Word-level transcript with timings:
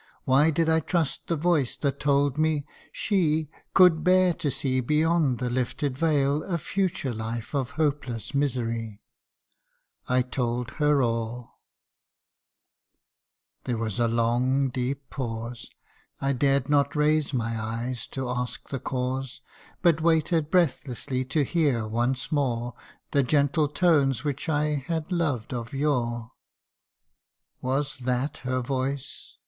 Why 0.23 0.49
did 0.49 0.67
I 0.67 0.79
trust 0.79 1.27
the 1.27 1.35
voice 1.35 1.77
that 1.77 1.99
told 1.99 2.35
me 2.39 2.65
she 2.91 3.51
Could 3.75 4.03
bear 4.03 4.33
to 4.33 4.49
see 4.49 4.79
beyond 4.79 5.37
the 5.37 5.47
lifted 5.47 5.95
veil 5.95 6.41
A 6.41 6.57
future 6.57 7.13
life 7.13 7.53
of 7.53 7.69
hopeless 7.77 8.33
misery? 8.33 9.03
I 10.09 10.23
told 10.23 10.71
her 10.81 11.03
all 11.03 11.59
There 13.65 13.77
was 13.77 13.99
a 13.99 14.07
long 14.07 14.69
deep 14.69 15.07
pause. 15.11 15.69
I 16.19 16.33
dared 16.33 16.67
not 16.67 16.95
raise 16.95 17.31
my 17.31 17.55
eyes 17.61 18.07
to 18.07 18.27
ask 18.27 18.69
the 18.69 18.79
cause, 18.79 19.41
But 19.83 20.01
waited 20.01 20.49
breathlessly 20.49 21.23
to 21.25 21.43
hear 21.43 21.87
once 21.87 22.31
more 22.31 22.73
The 23.11 23.21
gentle 23.21 23.67
tones 23.67 24.23
which 24.23 24.49
I 24.49 24.83
had 24.87 25.11
loved 25.11 25.53
of 25.53 25.73
yore. 25.73 26.31
Was 27.61 27.97
that 27.99 28.37
her 28.39 28.61
voice 28.61 29.37